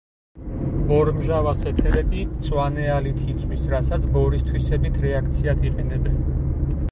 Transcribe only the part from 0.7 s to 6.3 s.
ბორმჟავას ეთერები მწვანე ალით იწვის, რასაც ბორის თვისებით რეაქციად იყენებენ.